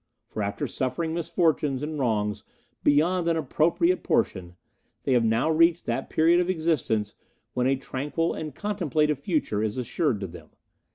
[0.25, 2.43] For after suffering misfortunes and wrongs
[2.83, 4.55] beyond an appropriate portion,
[5.03, 7.13] they have now reached that period of existence
[7.53, 10.49] when a tranquil and contemplative future is assured to them.